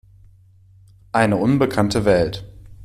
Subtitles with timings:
[1.11, 2.51] Eine unbekannte Welt.